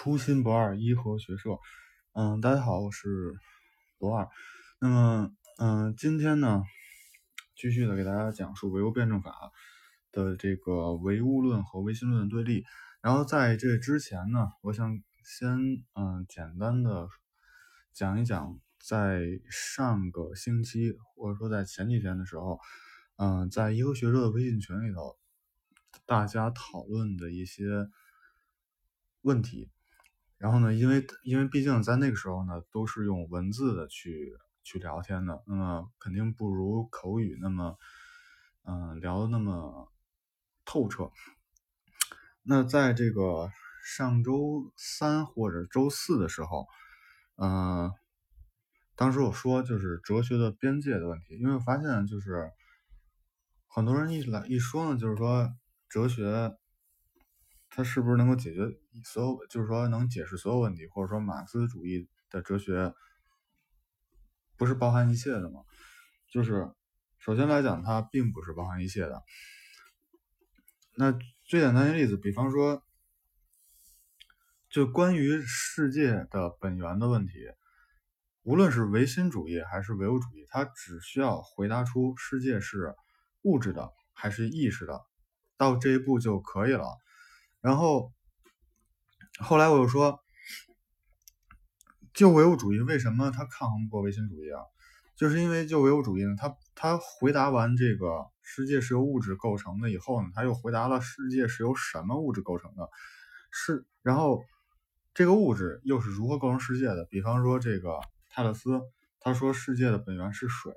[0.00, 1.58] 初心不二，一和学社。
[2.12, 3.34] 嗯，大家好，我是
[3.98, 4.28] 罗二。
[4.78, 6.62] 那么，嗯，今天呢，
[7.56, 9.34] 继续的给大家讲述唯物辩证法
[10.12, 12.64] 的这个唯物论和唯心论的对立。
[13.00, 15.58] 然后在这之前呢，我想先
[15.94, 17.08] 嗯简单的
[17.92, 22.60] 讲一讲，在上个星期或者说在前几天的时候，
[23.16, 25.18] 嗯，在一和学社的微信群里头，
[26.06, 27.88] 大家讨论的一些
[29.22, 29.68] 问题。
[30.38, 37.76] 然后呢，因为因为毕竟在那个时候呢，都是用文字的去去聊天的，那么肯定不如口语那么，
[38.62, 39.92] 嗯，聊的那么
[40.64, 41.10] 透彻。
[42.44, 43.50] 那在这个
[43.84, 46.68] 上周三或者周四的时候，
[47.36, 47.90] 嗯，
[48.94, 52.52] 当时我说就是哲学的边界的问题，因为我发现就是
[53.66, 55.52] 很多人一来一说呢，就是说
[55.88, 56.56] 哲学。
[57.70, 58.60] 它是不是能够解决
[59.04, 59.46] 所有？
[59.46, 62.94] 就是说能解释所有问题，或者说马克思主义的哲学
[64.56, 65.62] 不是包含一切的吗？
[66.32, 66.72] 就是
[67.18, 69.22] 首先来讲，它并不是包含一切的。
[70.94, 71.12] 那
[71.46, 72.82] 最简单的例子，比方说，
[74.68, 77.32] 就关于世界的本源的问题，
[78.42, 82.94] 无论是唯心主义还是唯物主义，它只需要回答出世界是
[83.42, 85.06] 物质的还是意识的，
[85.56, 86.96] 到这一步就可以了。
[87.60, 88.12] 然后，
[89.40, 90.20] 后来我又说，
[92.14, 94.62] 旧唯物主义为什么它抗衡不过唯心主义啊？
[95.16, 102.88] 就是因为旧唯物主义呢，它它回答完这个世界是由物质构成的以后呢，它又回答了世界是由什么物质构成的，
[103.50, 104.44] 是然后
[105.12, 107.04] 这个物质又是如何构成世界的？
[107.06, 107.98] 比方说这个
[108.30, 108.80] 泰勒斯，
[109.18, 110.72] 他说世界的本源是水，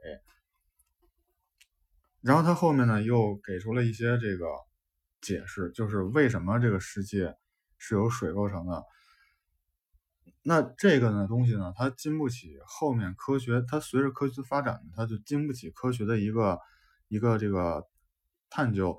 [2.22, 4.48] 然后他后面呢又给出了一些这个。
[5.22, 7.38] 解释就是为什么这个世界
[7.78, 8.84] 是由水构成的。
[10.44, 16.60] 那这个呢东西呢，它经不起后面科学，它随着科学的发展，它就经不起科学的一个
[17.08, 17.88] 一个这个
[18.50, 18.98] 探究，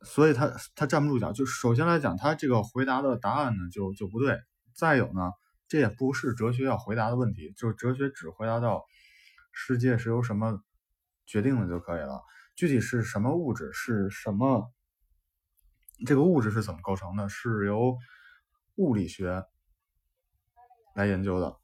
[0.00, 1.32] 所以它它站不住脚。
[1.32, 4.40] 就首先来讲，它这个回答的答案呢就就不对。
[4.72, 5.32] 再有呢，
[5.68, 8.84] 这也不是哲学要回答的问题，就是哲学只回答到
[9.52, 10.62] 世界是由什么
[11.26, 12.22] 决定的就可以了。
[12.62, 13.72] 具体是什么物质？
[13.72, 14.72] 是什么？
[16.06, 17.28] 这个物质是怎么构成的？
[17.28, 17.98] 是由
[18.76, 19.44] 物理学
[20.94, 21.56] 来研究的。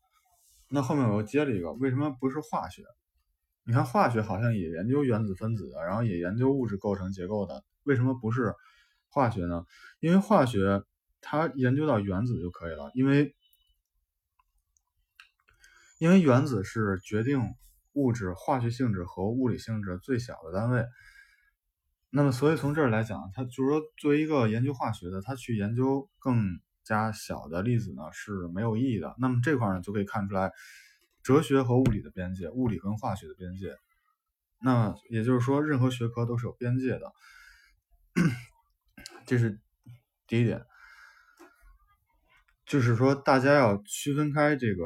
[0.69, 2.83] 那后面我又接了一个，为什么不是化学？
[3.63, 8.53] 你看化学好像也研究原子分子的，然后也研究物质构成结构的，为什么不是
[9.07, 9.65] 化学呢？
[10.01, 10.83] 因为化学
[11.21, 13.37] 它研究到原子就可以了，因为
[15.99, 17.41] 因为原子是决定。
[17.99, 20.85] 物质化学性质和物理性质最小的单位，
[22.11, 29.17] 那么所以从这儿来讲，它就是说作为一个研究化学的，他去研究更加小的粒子呢是没有意义的。
[29.19, 30.53] 那么这块呢就可以看出来，
[31.25, 33.77] 哲学和物理的边界，物理跟化学的边界。
[34.61, 37.13] 那也就是说，任何学科都是有边界的，
[39.27, 39.61] 这是
[40.29, 40.65] 第一点，
[42.65, 44.85] 就是说大家要区分开这个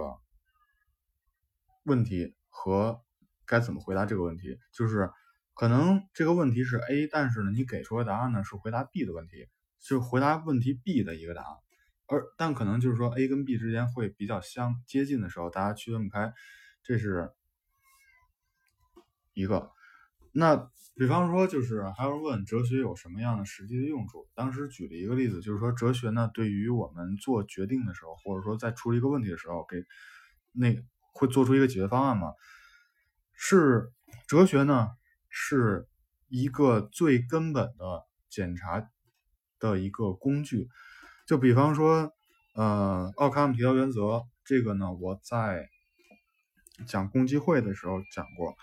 [1.84, 2.34] 问题。
[2.55, 3.01] 和
[3.47, 5.11] 该怎么回答这个问题，就是
[5.55, 9.49] 可能这个问题是 A，但是呢，你给出的答案呢是回答 B 的问题，
[9.81, 11.57] 是回答问题 B 的一个答案，
[12.07, 16.33] 而但可能就是说 A 跟 B 之间会比较相接近的时候，大家区分不开，
[16.83, 17.33] 这是
[19.33, 19.71] 一个。
[20.33, 29.84] 那比方说，就是还有人问哲学有什么样的实际的用处，当时举了一个例子，就是说哲学呢，对于我们做决定的时候，或者说在处理一个问题的时候，给
[30.53, 30.83] 那。
[31.12, 32.33] 会做出一个解决方案吗？
[33.34, 33.93] 是
[34.27, 34.89] 哲学呢，
[35.28, 35.87] 是
[36.28, 38.89] 一个最根本的检查
[39.59, 40.69] 的一个工具。
[41.27, 42.12] 就比方说，
[42.55, 45.69] 呃，奥卡姆提到原则，这个呢，我在
[46.87, 48.56] 讲共济会的时候讲过，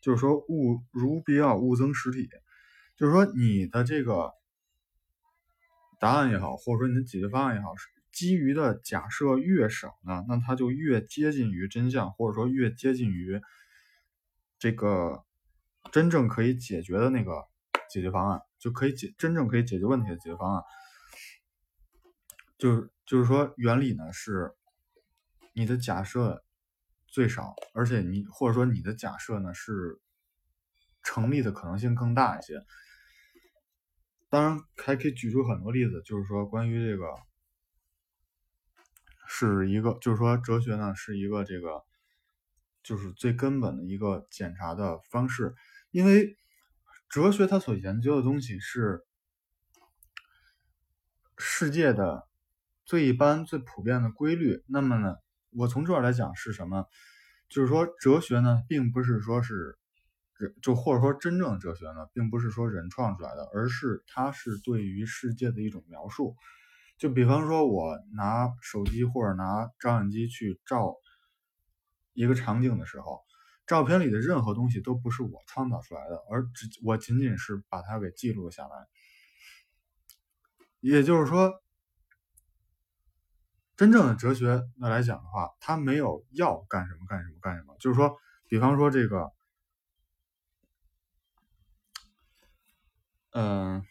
[0.00, 2.28] 就是说物如必要，物增实体，
[2.96, 4.32] 就是说你的这个
[6.00, 7.88] 答案也好，或者说你的解决方案也好，是。
[8.20, 13.40] 基于的假设越少呢，那它就越接近于真相，或者说越接近于
[14.58, 15.24] 这个
[15.90, 17.48] 真正可以解决的那个
[17.88, 20.62] 解决方案，就可以解真正可以解决问题的解决方案。
[22.58, 24.52] 就是就是说，原理呢是
[25.54, 26.44] 你的假设
[27.06, 29.98] 最少，而且你或者说你的假设呢是
[31.02, 32.62] 成立的可能性更大一些。
[34.28, 37.06] 当然还可以举出很多例子，就是说关于这个。
[39.32, 41.84] 是一个，就是说，哲学呢是一个这个，
[42.82, 45.54] 就是最根本的一个检查的方式，
[45.92, 46.36] 因为
[47.08, 49.04] 哲学它所研究的东西是
[51.38, 52.26] 世界的
[52.84, 54.64] 最一般、最普遍的规律。
[54.66, 55.14] 那么呢，
[55.50, 56.86] 我从这儿来讲是什么？
[57.48, 59.78] 就是说，哲学呢，并不是说是
[60.38, 66.34] 人，就或者说真正的哲学呢，并不是说人创出来的，而是它是对于世界的一种描述。
[67.00, 70.96] 就比方说，我拿手机或者拿照相机去照
[72.12, 73.24] 一个场景的时候，
[73.66, 78.86] 照片里的任何东西都不是我创造出来的，而只我仅仅是把它给记录下来。
[80.80, 81.62] 也就是说，
[83.78, 87.74] 真正的哲学那来讲的话，它没有要干什么干什么干什么。
[87.80, 88.14] 就是说，
[88.46, 89.32] 比方说这个，
[93.32, 93.82] 嗯。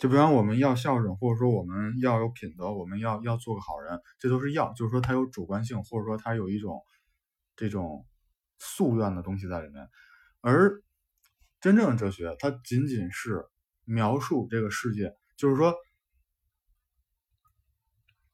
[0.00, 6.82] 就比方我们要孝顺，或者说我们要有品德，我们要要做个好人，这都是要，就是说它有主观性，或者说它有一种
[7.54, 8.06] 这种
[8.58, 9.86] 夙愿的东西在里面。
[10.40, 10.82] 而
[11.60, 13.44] 真正的哲学，它仅仅是
[13.84, 15.74] 描述这个世界，就是说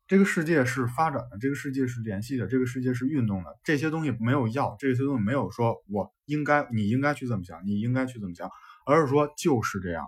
[0.06, 3.58] 这个世界是发展的，这个世界是联系的，这个世界是运动的。
[3.64, 8.48] 这些东西没有要，这些东西没有说我应该，你应该去这么想，你应该去这么想，
[8.86, 10.06] 而是说就是这样。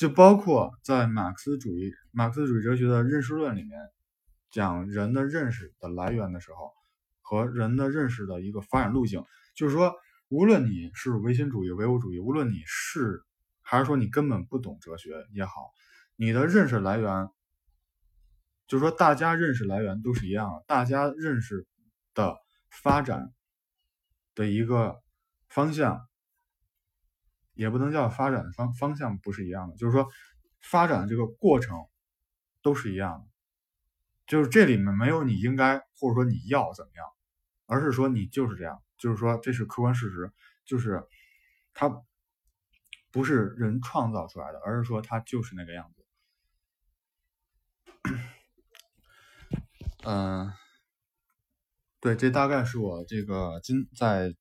[0.00, 3.78] 就包括在马克思主义、马克思主义哲学的认识论里面，
[4.50, 6.72] 讲人的认识的来源的时候，
[7.20, 9.22] 和人的认识的一个发展路径，
[9.54, 9.94] 就是说，
[10.30, 13.22] 无论你是唯心主义、唯物主义，无论你是
[13.60, 15.70] 还是说你根本不懂哲学也好，
[16.16, 17.28] 你的认识来源，
[18.66, 21.66] 就是说大家认识来源都是一样的，大家认识
[22.14, 22.38] 的
[22.70, 23.34] 发展
[24.34, 25.02] 的一个
[25.50, 26.00] 方向。
[27.60, 30.08] 也不能叫发展的方方向不是一样的，就是说
[30.62, 31.76] 发展的这个过程
[32.62, 33.26] 都是一样的，
[34.26, 37.06] 就是这里面没有你应该或者说你要怎么样，
[37.66, 40.32] 而是说你就是这样，就是说这是客观事实，
[40.64, 41.06] 就是
[41.74, 42.02] 它
[43.10, 46.06] 不是人创造出来的，而是说它就是那个样子。
[50.04, 50.50] 嗯，
[52.00, 54.34] 对，这大概是我这个今在。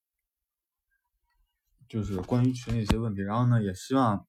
[1.90, 4.28] 就是关于群里一些问题，然后呢，也希望，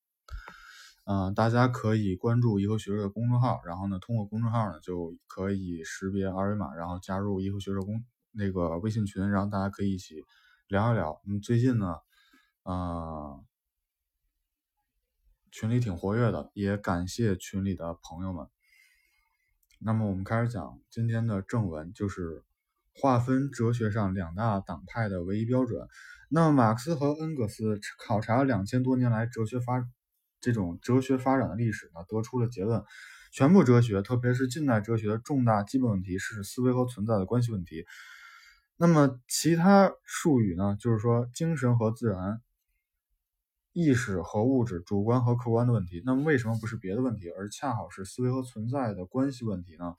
[1.05, 8.03] 嗯，大家可以关注颐和学社的公众号，然后呢，通过公众号呢，就可以识别二维码，然后加入颐和学社公
[8.33, 10.25] 那个微信群，然后大家可以一起
[10.69, 11.21] 聊一聊。
[11.27, 11.97] 嗯，最近呢，
[12.63, 13.45] 呃，
[15.51, 18.49] 群里挺活跃的，也感谢群里的朋友们。
[19.81, 22.43] 那么我们开始讲今天的正文，就是
[22.95, 25.87] 划分哲学上两大党派的唯一标准。
[26.29, 29.85] 那么，马克思和恩格斯考察两千多年来哲学发
[30.41, 32.83] 这种哲学发展的历史呢，得出了结论：
[33.33, 37.85] 全部哲学，特别是近代哲学的重大基本问题是思维和存在的关系问题。
[38.77, 42.41] 那么，其他术语呢，就是说精神和自然、
[43.73, 46.03] 意识和物质、主观和客观的问题。
[46.07, 49.95] 那么，为什么不是别的问题，而恰好是思维和存在的关系问题呢？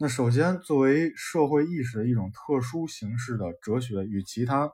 [0.00, 4.70] 那首先，作为社会意识的一种特殊形式的哲学，与其他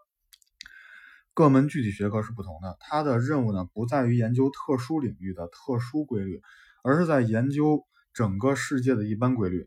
[1.33, 2.77] 各门具体学科是不同的。
[2.79, 6.43] 它的任务呢，不在于研究特殊领域的特殊规律，
[6.83, 9.67] 而是在研究整个世界的一般规律。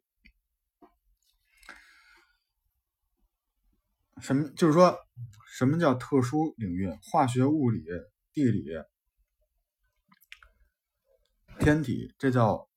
[4.21, 4.47] 什么？
[4.49, 4.95] 就是说，
[5.57, 6.87] 什么叫特殊领域？
[7.01, 7.83] 化学、物理、
[8.31, 8.63] 地理、
[11.59, 12.69] 天体，这叫。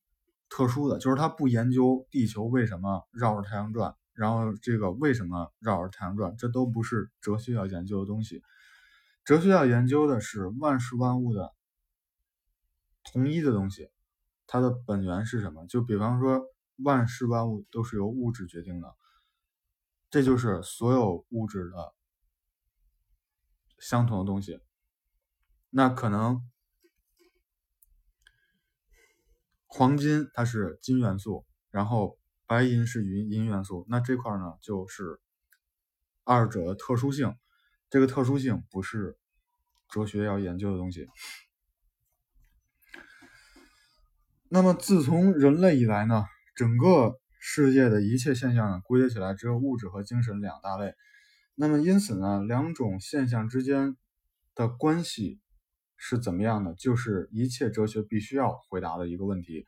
[0.53, 8.43] 特殊的就是他不研究地球为什么绕着太阳转，然后这个为什么绕着太阳转，这都不是哲学要研究的东西。
[9.23, 11.53] 哲学要研究的是万事万物的
[13.01, 13.89] 同一的东西，
[14.45, 15.65] 它的本源是什么？
[15.67, 16.43] 就比方说，
[16.83, 18.93] 万事万物都是由物质决定的，
[20.09, 21.93] 这就是所有物质的
[23.79, 24.59] 相同的东西。
[25.69, 26.45] 那可能。
[29.73, 35.21] 黄金它是金元素，然后白银是银银元素，那这块呢就是
[36.25, 37.37] 二者的特殊性，
[37.89, 39.17] 这个特殊性不是
[39.87, 41.07] 哲学要研究的东西。
[44.49, 50.93] 那么自从人类以来呢，整个世界的一切现象呢归结起来只有物质和精神两大类，
[51.55, 53.95] 那么因此呢，两种现象之间
[54.53, 55.39] 的关系。
[56.03, 56.73] 是怎么样的？
[56.73, 59.67] 就是一切哲学必须要回答的一个问题。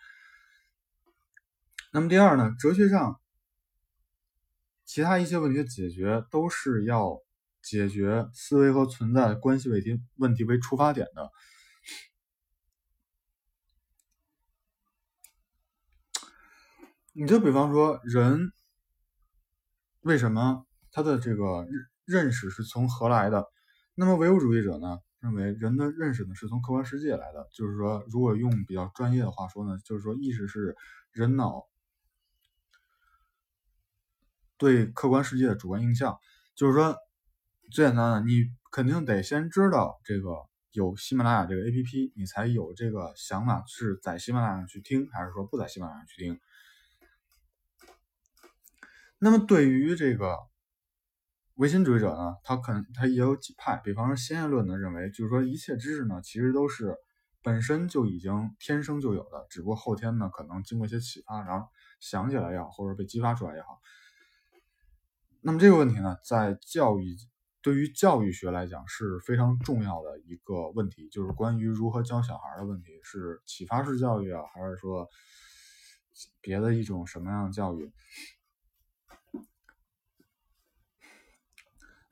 [1.92, 2.56] 那么第二呢？
[2.60, 3.22] 哲学上
[4.84, 7.20] 其他一些问题的解决，都是要
[7.62, 11.32] 解决思维和存在关系问题问题为出发点的。
[17.12, 18.52] 你就比方说，人
[20.02, 21.68] 为什么他的这个
[22.06, 23.46] 认识是从何来的？
[23.94, 24.98] 那么唯物主义者呢？
[25.24, 30.76] 认为人的认识呢是从客观世界来的，就是说，如果用比较专业的话说呢，就是说意识是
[31.14, 31.66] 人脑
[34.58, 36.20] 对客观世界的主观印象。
[36.56, 36.98] 就是说，
[37.72, 46.38] 最简单的，你肯定得先知道这个有喜马拉雅这个 APP，你才有这个想法是在喜马拉雅上去听，还是说不在喜马拉雅上去听。
[49.20, 50.38] 那么对于这个。
[51.56, 56.96] 唯心主义者呢，他可能他也有几派，比方说先验论呢，认为就是说一切知识呢，其实都是
[57.44, 61.68] 本身就已经天生就有的，只不过后天呢可能经过一些启发，然后
[62.00, 63.80] 想起来也好，或者被激发出来也好。
[65.42, 67.16] 那么这个问题呢，在教育
[67.62, 75.08] 对于教育学来讲是非常重要的一个问题，就是关于如何教小孩的问题，是启发式教育啊，还是说
[76.42, 77.92] 别的一种什么样的教育？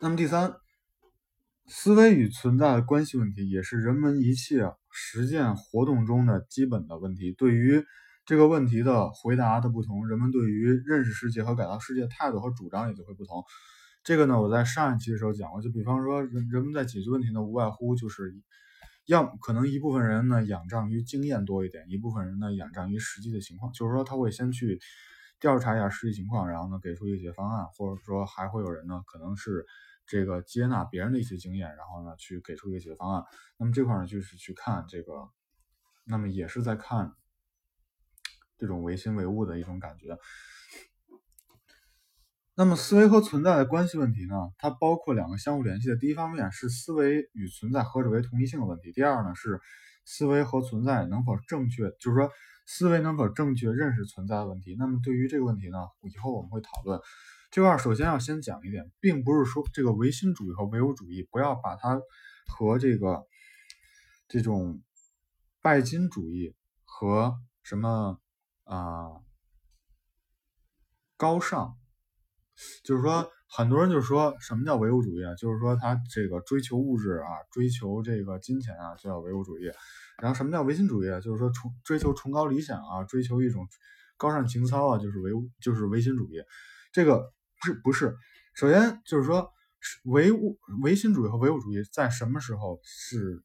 [0.03, 0.55] 那么第三，
[1.67, 7.31] 思维与存在的关系问题，也是人们一切实践活动中的基本的问题。
[7.33, 7.85] 对于
[8.25, 13.43] 这个问题的回答的不同，人们对于认识世界和改造世界态度和主张也就会不同。
[14.03, 18.33] 这个呢，我在上一期的时候讲过，就比方说，人人们在解决问题呢，无外乎就是
[19.05, 24.79] 要可能一部分人呢仰仗于经验多一点，一部分人呢仰仗于实际的情况，就是说他会先去
[25.39, 29.63] 调查一下实际情况，然后呢给出一些方案，或者说还会有人呢可能是。
[30.11, 33.23] 这个接纳别人的一些经验，然后呢，去给出一个解决方案。
[33.55, 35.29] 那么这块呢，就是去看这个，
[36.03, 37.13] 那么也是在看
[38.57, 40.17] 这种唯心唯物的一种感觉。
[42.55, 45.95] 那么思维和存在的关系问题呢，它包括两个相互联系的。
[45.95, 48.91] 第一方面是思维与存在何者为同一性的问题。
[48.91, 49.61] 第二呢是
[50.03, 52.29] 思维和存在能否正确，就是说
[52.67, 54.75] 思维能否正确认识存在的问题。
[54.77, 56.99] 那么对于这个问题呢，以后我们会讨论。
[57.51, 62.01] 这块首先要先讲一点，并不是说这个唯心主义和唯物主义不要把它
[62.47, 63.27] 和这个
[64.29, 64.81] 这种
[65.61, 66.55] 拜金主义
[66.85, 68.21] 和什么
[68.63, 69.19] 啊
[71.17, 71.75] 高尚，
[72.85, 75.35] 就是说很多人就是说什么叫唯物主义啊？
[75.35, 79.69] 就是说他这个追求物质啊，追求这个金钱啊，就叫唯物主义。
[80.19, 81.19] 然后什么叫唯心主义啊？
[81.19, 83.67] 就是说崇追求崇高理想啊，追求一种
[84.15, 86.41] 高尚情操啊，就是唯物就是唯心主义。
[86.93, 87.33] 这个。
[87.61, 88.17] 不是不是，
[88.55, 89.53] 首先就是说，
[90.05, 93.43] 唯物唯心主义和唯物主义在什么时候是，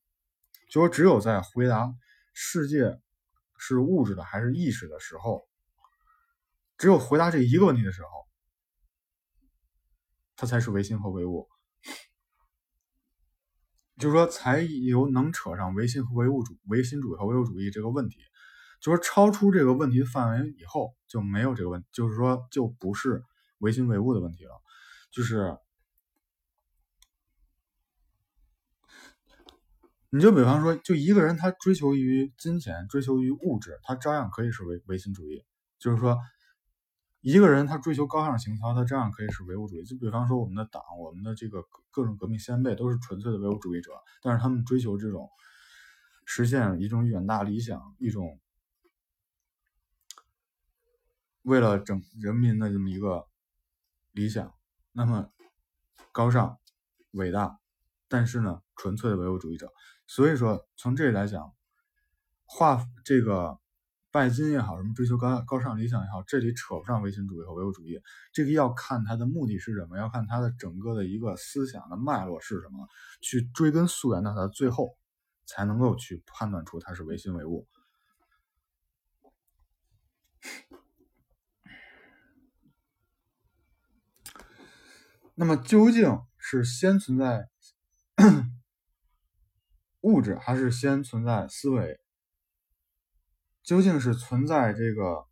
[0.71, 1.93] 就说只有在回答
[2.33, 2.99] 世界
[3.59, 5.47] 是物质的还是意识的时候，
[6.79, 8.09] 只有回答这一个问题的时候，
[10.35, 11.47] 它才是唯心和唯物，
[13.99, 18.17] 就是说才有能扯上唯心和唯物主唯心主义和唯物主义这个问题，
[18.81, 23.23] 就是超出这个问题的范围以后就没有这个问，就是说就不是。
[23.59, 24.61] 唯心唯物的问题了，
[25.11, 25.57] 就是
[30.11, 35.45] 你就比方说，就一个人他追求于金钱，追求于物质，他照样可以是唯唯心主义。
[35.79, 36.17] 就是说，
[37.21, 39.85] 一个人他追求高尚情操，他照样可以是唯物主义。
[39.85, 43.91] 就比方说，我们的党，我们的这个各种革命先辈都是纯粹的唯物主义者，
[44.23, 45.29] 但是他们追求这种
[46.25, 48.41] 实现一种远大理想，一种
[51.43, 53.27] 为了整人民的这么一个。
[54.17, 54.55] 理想，
[54.93, 55.31] 那么
[56.11, 56.59] 高尚、
[57.11, 57.61] 伟大，
[58.09, 59.71] 但是呢，纯粹的唯物主义者。
[60.07, 61.53] 所以说，从这里来讲，
[62.47, 63.61] 画这个
[64.11, 68.01] 拜金也好，什么追求高高尚理想也好，这里扯不上唯心主义和唯物主义。
[68.33, 72.89] 这个要看他的目的是什么，要看他的整个的一个思想的脉络是什么，
[73.21, 74.97] 去追根溯源到他的最后，
[75.45, 77.69] 才能够去判断出他是唯心唯物。
[85.39, 87.51] 那么究竟是先存在
[90.01, 92.01] 物质，还是先存在思维？
[93.63, 95.27] 究竟是存在这个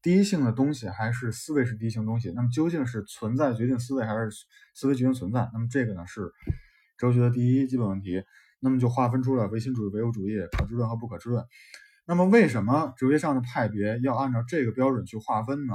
[0.00, 2.30] 第一性的东西，还是思维是第一性东西？
[2.30, 4.30] 那么究竟是存在决定思维，还是
[4.72, 5.50] 思维决定存在？
[5.52, 6.32] 那么这个呢是
[6.96, 8.22] 哲学的第一基本问题。
[8.60, 11.44] 那么就划分出了唯心主义、唯物主义、可知论和不可知论。
[12.04, 15.74] 那么为什么哲学上的派别要按照这个标准去划分呢？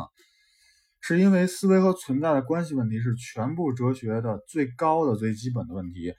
[0.99, 6.13] 是因为思维和存在的关系问题是全部哲学的最高的、最基本的问题，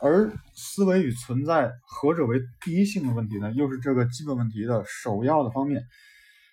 [0.00, 5.84] 而思维与存在何者为第一性的问题呢，又是这个基本问题的首要的方面。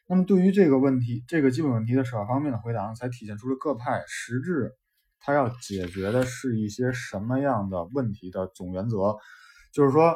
[0.08, 4.74] 那么，对于这个问题、这个基本问题的首要方面的回答呢，才体现出了各派实质
[5.20, 9.16] 他要解决的是一些什么样的问题的总原则，
[9.74, 10.16] 就是说。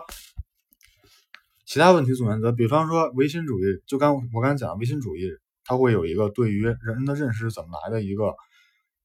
[1.72, 5.32] 其他问题总原则，比方说唯心主义，就刚我刚才讲唯心主义，
[5.64, 8.36] 它会有一个对于人的认识是怎么来的一个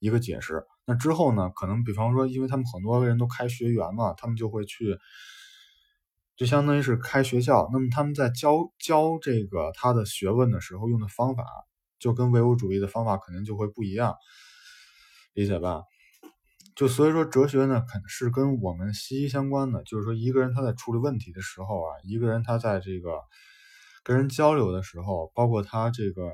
[0.00, 0.64] 一个解释。
[0.84, 4.98] 那之后呢，可能比方说，因为他们很多人都开学员嘛，他们就会去，
[6.36, 7.70] 就相当于是开学校。
[7.72, 11.44] 那么他们在教教这个他的学问的时候用的方法，
[12.00, 14.16] 就跟唯物主义的方法肯定就会不一样，
[15.34, 15.82] 理解吧？
[16.76, 19.82] 就所以说，哲学呢，肯是跟我们息息相关的。
[19.84, 23.18] 就是说，一个人他在处理问题的时候啊，一个人他在这个
[24.04, 26.30] 跟人交流的时候，包括他这个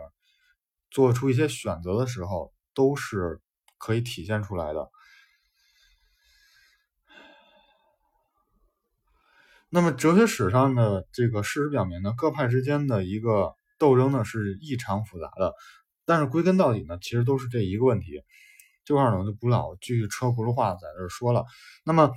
[0.91, 3.41] 做出一些选择的时候，都是
[3.79, 4.91] 可以体现出来的。
[9.69, 15.55] 那么，哲学史上的这个事实表明呢，各派之间的一个斗争呢是异常复杂的，
[16.05, 18.25] 但是归根到底呢，其实都是这一个问题。
[18.93, 21.47] 这块呢，我就不老继续车轱辘话在这说了。
[21.83, 22.13] 那么，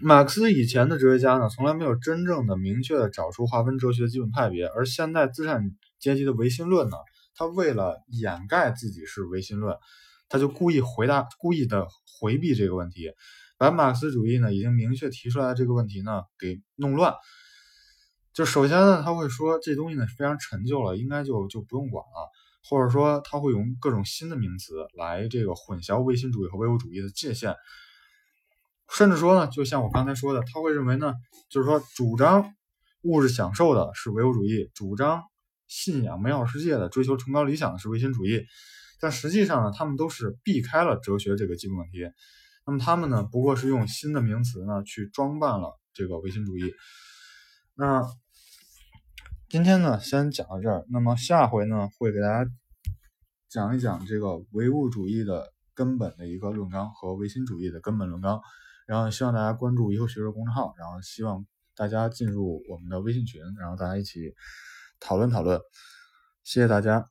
[0.00, 4.66] 马克思以前的哲学家呢，从来没有真正的明确的找出划分哲学的基本派别。
[4.66, 6.96] 而现代资产阶级的唯心论呢，
[7.34, 9.76] 他为了掩盖自己是唯心论，
[10.28, 11.88] 他就故意回答、故意的
[12.20, 13.10] 回避这个问题，
[13.58, 17.12] 把马克思主义呢已经明确提出来的这个问题呢给弄乱。
[18.32, 22.30] 就首先呢，他会说这东西呢非常陈旧了，应该就就不用管了。
[22.68, 27.54] 或者说他会用各种新的名词来这个混淆唯心主义和唯物主义的界限，
[28.90, 31.14] 甚至说呢，就像我刚才说的，他会认为呢，
[31.48, 32.52] 就是说主张
[33.02, 35.22] 物质享受的是唯物主义，主张
[35.68, 38.44] 信仰美好世界的、追求崇高理想的是唯心主义，
[38.98, 42.10] 但实际上呢，他们都是避开了哲学这个基本问题。
[42.66, 46.72] 那么他们呢，不过是用新的名词呢去装扮了这个唯心主义。
[47.74, 48.02] 那。
[49.48, 50.84] 今天呢，先讲到这儿。
[50.90, 52.50] 那么下回呢，会给大家
[53.48, 58.40] 讲一讲这个唯物主义的根本的一个论纲和唯心主义的根本论纲。
[58.88, 64.34] 然后希望大家关注“一后学说”公众号，然后希望大家进入我们的微信群，然后大家一起
[64.98, 65.60] 讨论讨论。
[66.42, 67.06] 谢谢大家。